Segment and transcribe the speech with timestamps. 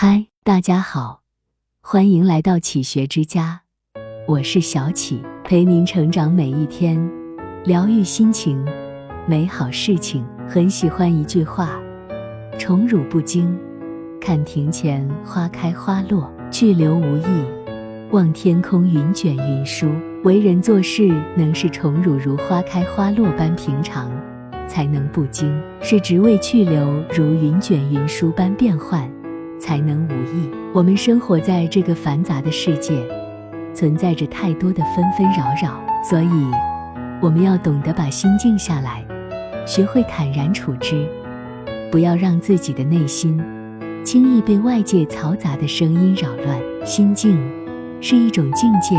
[0.00, 1.22] 嗨，大家好，
[1.82, 3.62] 欢迎来到启学之家，
[4.28, 7.10] 我是小启，陪您成长每一天，
[7.64, 8.64] 疗愈心情，
[9.26, 10.24] 美好事情。
[10.48, 11.80] 很喜欢一句话：
[12.60, 13.58] 宠辱不惊，
[14.20, 17.44] 看庭前花开花落；去留无意，
[18.12, 19.90] 望天空云卷云舒。
[20.22, 24.08] 为人做事，能是宠辱如花开花落般平常，
[24.68, 29.10] 才能不惊；是职位去留如云卷云舒般变幻。
[29.58, 30.50] 才能无益。
[30.72, 32.94] 我们生活在这个繁杂的世界，
[33.74, 36.50] 存在着太多的纷纷扰扰，所以
[37.20, 39.04] 我们要懂得把心静下来，
[39.66, 41.06] 学会坦然处之，
[41.90, 43.42] 不要让自己的内心
[44.04, 46.58] 轻易被外界嘈杂的声音扰乱。
[46.84, 47.38] 心静
[48.00, 48.94] 是一种境界，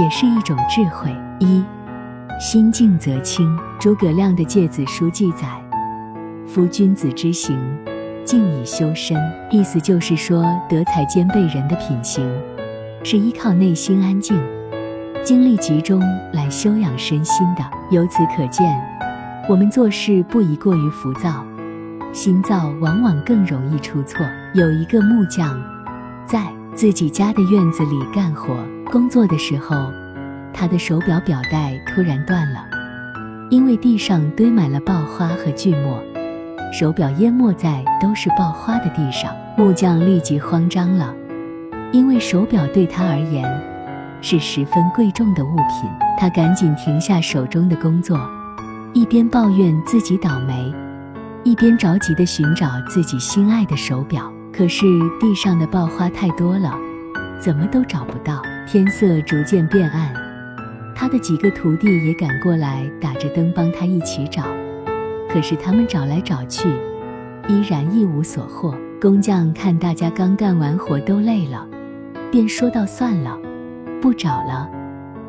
[0.00, 1.14] 也是一种智慧。
[1.38, 1.62] 一
[2.40, 3.56] 心静则清。
[3.78, 5.46] 诸葛亮的《诫子书》记载
[6.46, 7.58] ：“夫君子之行。”
[8.24, 9.16] 静以修身，
[9.50, 12.24] 意思就是说，德才兼备人的品行，
[13.02, 14.40] 是依靠内心安静、
[15.24, 16.00] 精力集中
[16.32, 17.62] 来修养身心的。
[17.90, 18.80] 由此可见，
[19.48, 21.44] 我们做事不宜过于浮躁，
[22.12, 24.24] 心躁往往更容易出错。
[24.54, 25.60] 有一个木匠，
[26.26, 28.56] 在自己家的院子里干活
[28.90, 29.90] 工作的时候，
[30.54, 32.64] 他的手表表带突然断了，
[33.50, 36.02] 因为地上堆满了爆花和锯末。
[36.72, 41.14] 手表淹没在都是爆花的地上，木匠立即慌张了，
[41.92, 43.44] 因为手表对他而言
[44.22, 45.90] 是十分贵重的物品。
[46.18, 48.18] 他赶紧停下手中的工作，
[48.94, 50.72] 一边抱怨自己倒霉，
[51.44, 54.32] 一边着急地寻找自己心爱的手表。
[54.50, 54.86] 可是
[55.20, 56.74] 地上的爆花太多了，
[57.38, 58.40] 怎么都找不到。
[58.66, 60.14] 天色逐渐变暗，
[60.94, 64.42] 他的几个徒弟也赶过来，打着灯帮他一起找。
[65.32, 66.68] 可是他们找来找去，
[67.48, 68.76] 依然一无所获。
[69.00, 71.66] 工匠看大家刚干完活都累了，
[72.30, 73.36] 便说道：“算了，
[74.00, 74.70] 不找了，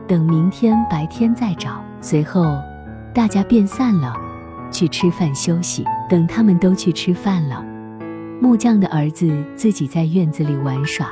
[0.05, 2.59] 等明天白天再找。”随后，
[3.13, 4.13] 大家便散了，
[4.71, 5.85] 去吃饭休息。
[6.09, 7.65] 等他们都去吃饭了，
[8.41, 11.07] 木匠的儿子自己在院子里玩耍，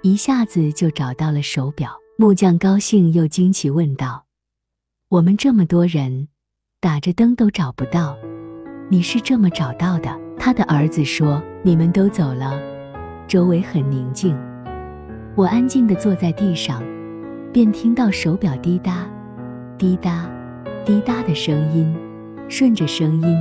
[0.00, 1.90] 一下子就找到了手表。
[2.16, 4.24] 木匠高兴又惊奇，问道
[5.10, 6.28] ：“我们这么多人。”
[6.86, 8.16] 打着灯都找不到，
[8.88, 10.08] 你是这么找到的？
[10.38, 12.56] 他的儿子说：“你们都走了，
[13.26, 14.38] 周围很宁静，
[15.34, 16.80] 我安静地坐在地上，
[17.52, 19.04] 便听到手表滴答、
[19.76, 20.30] 滴答、
[20.84, 21.92] 滴答的声音，
[22.48, 23.36] 顺着声音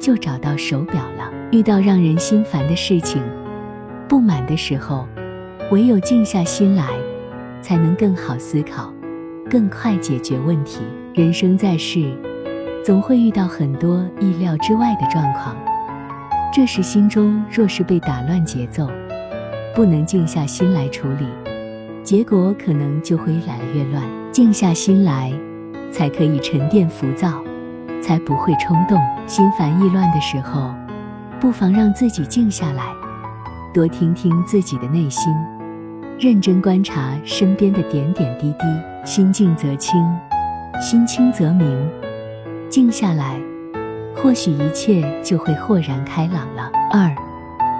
[0.00, 1.30] 就找到手表了。
[1.52, 3.22] 遇到让人心烦的事情、
[4.08, 5.06] 不满的时候，
[5.70, 6.88] 唯有静下心来，
[7.60, 8.90] 才能更好思考，
[9.50, 10.80] 更快解决问题。
[11.12, 12.10] 人生在世。”
[12.82, 15.54] 总会遇到很多意料之外的状况，
[16.52, 18.88] 这时心中若是被打乱节奏，
[19.74, 21.26] 不能静下心来处理，
[22.02, 24.02] 结果可能就会越来越乱。
[24.32, 25.30] 静下心来，
[25.92, 27.42] 才可以沉淀浮躁，
[28.02, 28.98] 才不会冲动。
[29.26, 30.74] 心烦意乱的时候，
[31.38, 32.84] 不妨让自己静下来，
[33.74, 35.30] 多听听自己的内心，
[36.18, 38.64] 认真观察身边的点点滴滴。
[39.04, 40.02] 心静则清，
[40.80, 41.99] 心清则明。
[42.70, 43.36] 静下来，
[44.14, 46.70] 或许一切就会豁然开朗了。
[46.92, 47.12] 二，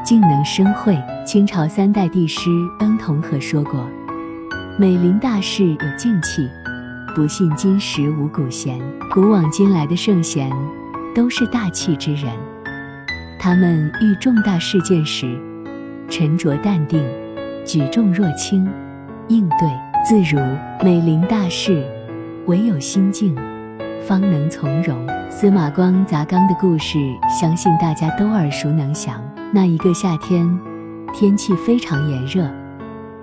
[0.04, 0.98] 静能生慧。
[1.24, 3.86] 清朝三代帝师恩同和说过
[4.76, 6.50] ：“美林大事有静气，
[7.14, 8.80] 不信今时无古贤。”
[9.14, 10.50] 古往今来的圣贤
[11.14, 12.32] 都是大气之人，
[13.38, 15.38] 他们遇重大事件时，
[16.08, 17.00] 沉着淡定，
[17.64, 18.68] 举重若轻，
[19.28, 19.68] 应对
[20.04, 20.40] 自如。
[20.82, 21.84] 美林大事，
[22.46, 23.36] 唯有心静。
[24.06, 25.06] 方能从容。
[25.30, 29.22] 司马光砸缸的故事，相信大家都耳熟能详。
[29.52, 30.58] 那一个夏天，
[31.14, 32.48] 天气非常炎热，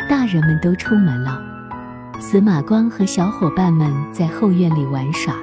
[0.10, 1.42] 大人们都出门了。
[2.20, 5.36] 司马光和小伙伴们在后院里玩耍，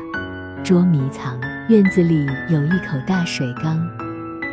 [0.62, 1.38] 捉迷藏。
[1.68, 3.78] 院子里有一口大水缸，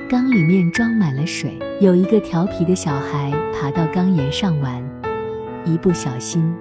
[0.09, 1.59] 缸里面装满了水。
[1.81, 4.81] 有一个调皮的小孩爬到缸沿上玩，
[5.65, 6.53] 一不小心，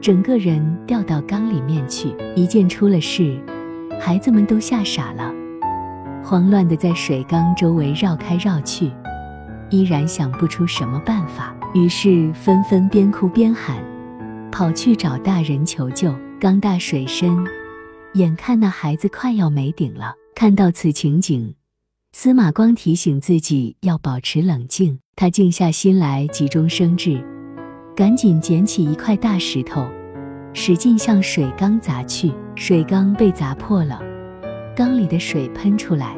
[0.00, 2.14] 整个人掉到缸里面去。
[2.36, 3.36] 一见出了事。
[4.00, 5.32] 孩子们都吓傻了，
[6.24, 8.90] 慌乱地在水缸周围绕开绕去，
[9.70, 13.76] 依然想不出什么办法，于是纷纷边哭边喊，
[14.50, 16.14] 跑去找大人求救。
[16.40, 17.36] 缸大水深，
[18.14, 20.14] 眼看那孩子快要没顶了。
[20.36, 21.52] 看到此情景，
[22.12, 25.00] 司马光提醒自己要保持冷静。
[25.16, 27.20] 他静下心来，急中生智，
[27.96, 29.84] 赶紧捡起一块大石头。
[30.52, 34.02] 使劲向水缸砸去，水缸被砸破了，
[34.74, 36.16] 缸里的水喷出来，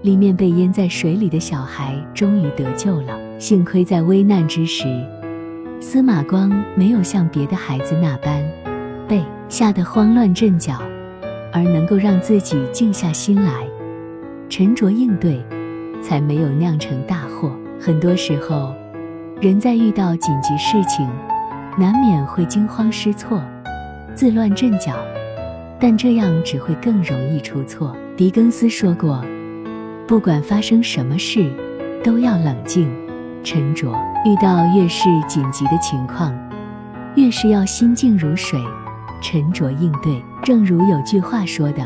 [0.00, 3.18] 里面被淹在水里的小孩终于得救了。
[3.40, 4.84] 幸亏在危难之时，
[5.80, 8.40] 司马光没有像别的孩子那般
[9.08, 10.80] 被吓得慌乱阵脚，
[11.52, 13.66] 而能够让自己静下心来，
[14.48, 15.44] 沉着应对，
[16.00, 17.50] 才没有酿成大祸。
[17.80, 18.72] 很多时候，
[19.40, 21.04] 人在遇到紧急事情，
[21.76, 23.42] 难免会惊慌失措、
[24.14, 24.94] 自乱阵脚，
[25.78, 27.94] 但这样只会更容易出错。
[28.16, 29.22] 狄更斯说过
[30.08, 31.50] ：“不管发生什么事，
[32.02, 32.90] 都要冷静、
[33.44, 33.92] 沉着。
[34.24, 36.34] 遇到越是紧急的情况，
[37.14, 38.58] 越是要心静如水、
[39.22, 40.20] 沉着应对。
[40.42, 41.82] 正如有句话说的：‘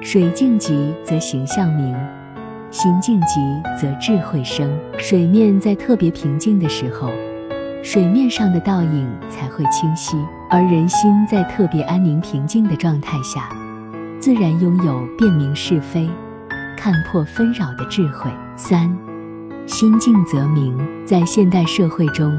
[0.00, 1.94] 水静极则形象明，
[2.70, 3.40] 心静极
[3.78, 4.68] 则智慧生。’
[4.98, 7.10] 水面在特别平静的时候，
[7.82, 10.16] 水面上的倒影才会清晰；
[10.54, 13.48] 而人心在特别安宁平静的状态下。”
[14.22, 16.08] 自然拥有辨明是非、
[16.76, 18.30] 看破纷扰的智慧。
[18.54, 18.88] 三，
[19.66, 20.78] 心静则明。
[21.04, 22.32] 在现代社会中，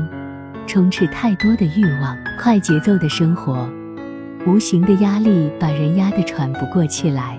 [0.66, 3.70] 充斥太多的欲望，快节奏的生活，
[4.48, 7.38] 无形的压力把人压得喘不过气来，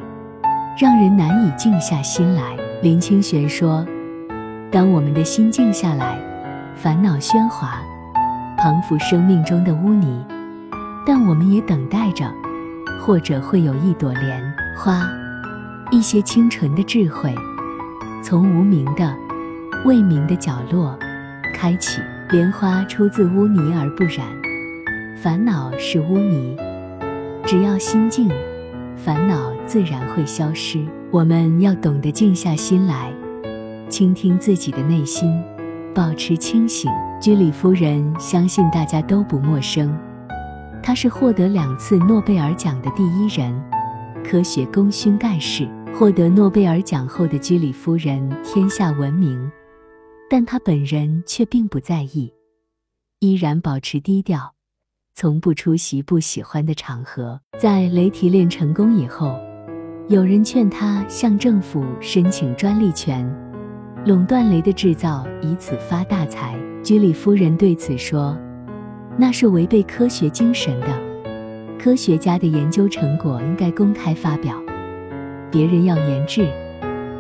[0.79, 2.55] 让人难以静下心来。
[2.83, 3.83] 林清玄说
[4.71, 6.19] ：“当我们的心静下来，
[6.75, 7.81] 烦恼喧哗，
[8.59, 10.23] 彷佛生命中的污泥，
[11.07, 12.31] 但我们也等待着。”
[13.01, 14.43] 或者会有一朵莲
[14.77, 15.09] 花，
[15.93, 17.33] 一些清纯的智慧，
[18.21, 19.15] 从无名的、
[19.85, 20.99] 未明的角落
[21.55, 22.01] 开启。
[22.31, 24.27] 莲花出自污泥而不染，
[25.23, 26.57] 烦恼是污泥，
[27.45, 28.29] 只要心静，
[28.97, 30.85] 烦恼自然会消失。
[31.13, 33.13] 我们要懂得静下心来，
[33.89, 35.41] 倾听自己的内心，
[35.95, 36.91] 保持清醒。
[37.21, 39.97] 居里夫人相信大家都不陌生。
[40.83, 43.53] 他是获得两次诺贝尔奖的第一人，
[44.25, 45.69] 科学功勋盖世。
[45.99, 49.51] 获得诺贝尔奖后的居里夫人天下闻名，
[50.29, 52.31] 但她本人却并不在意，
[53.21, 54.53] 依然保持低调，
[55.15, 57.41] 从不出席不喜欢的场合。
[57.59, 59.35] 在雷提炼成功以后，
[60.11, 63.27] 有人劝他向政府申请专利权，
[64.05, 66.61] 垄断镭的制造，以此发大财。
[66.83, 68.37] 居里夫人对此说。
[69.19, 70.89] 那是违背科学精神的。
[71.79, 74.55] 科学家的研究成果应该公开发表，
[75.51, 76.49] 别人要研制，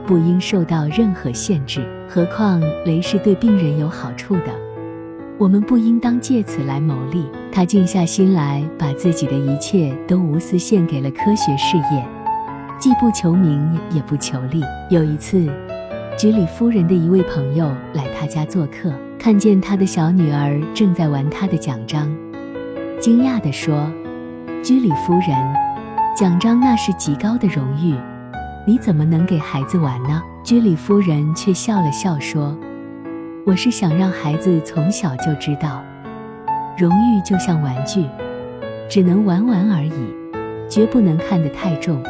[0.06, 1.86] 不应受到任何限制。
[2.08, 4.52] 何况镭是对病人有好处的，
[5.38, 7.24] 我们不应当借此来牟利。
[7.50, 12.06] 他静下心来，把自己的一切都无私献给了科学事业，
[12.78, 14.62] 既不求名，也不求利。
[14.90, 15.46] 有一次，
[16.18, 18.92] 居里夫人的一位朋友来他家做客。
[19.26, 22.08] 看见他的小女儿正在玩他的奖章，
[23.00, 23.90] 惊讶地说
[24.62, 25.36] ：“居里夫人，
[26.16, 27.96] 奖章那是极高的荣誉，
[28.64, 32.56] 你怎么能给孩子玩呢？”居里夫人却笑了笑说
[33.44, 35.82] ：“我是想让孩子从小就知道，
[36.78, 38.06] 荣誉就像玩具，
[38.88, 42.00] 只能玩玩而已，绝不能看得太重，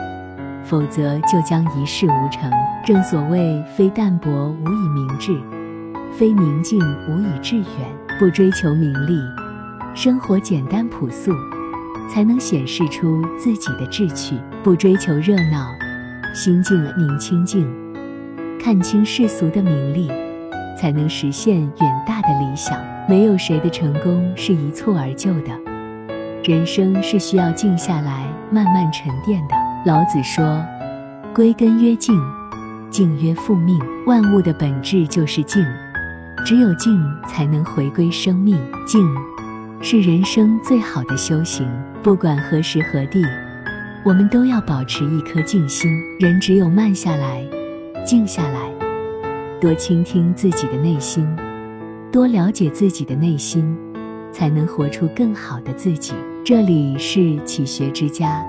[0.62, 2.52] 否则就将一事无成。
[2.84, 5.34] 正所谓，非淡泊无以明志。”
[6.12, 7.64] 非宁静无以致远，
[8.18, 9.18] 不追求名利，
[9.94, 11.32] 生活简单朴素，
[12.08, 15.68] 才能显示出自己的志趣；不追求热闹，
[16.34, 17.70] 心静宁清静，
[18.58, 20.10] 看清世俗的名利，
[20.78, 22.78] 才能实现远大的理想。
[23.08, 25.52] 没有谁的成功是一蹴而就的，
[26.42, 29.54] 人生是需要静下来慢慢沉淀的。
[29.84, 30.64] 老子说
[31.32, 32.18] ：“归根曰静，
[32.90, 33.78] 静曰复命。
[34.06, 35.64] 万物的本质就是静。”
[36.44, 38.56] 只有静，才能回归生命。
[38.86, 39.04] 静，
[39.80, 41.68] 是人生最好的修行。
[42.02, 43.24] 不管何时何地，
[44.04, 45.90] 我们都要保持一颗静心。
[46.20, 47.44] 人只有慢下来，
[48.04, 48.70] 静下来，
[49.60, 51.26] 多倾听自己的内心，
[52.12, 53.76] 多了解自己的内心，
[54.30, 56.14] 才能活出更好的自己。
[56.44, 58.40] 这里是启学之家，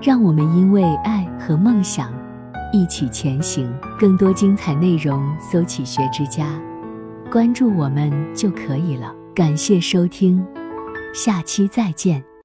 [0.00, 2.12] 让我们因为爱和梦想
[2.72, 3.68] 一起前行。
[3.98, 6.46] 更多精彩内容，搜“启学之家”。
[7.30, 9.14] 关注我们就可以了。
[9.34, 10.44] 感谢收听，
[11.12, 12.33] 下期再见。